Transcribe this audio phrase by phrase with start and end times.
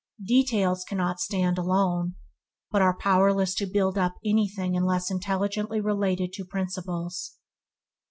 [0.25, 2.15] Details cannot stand alone,
[2.71, 7.35] but are powerless to build up anything unless intelligently related to principles.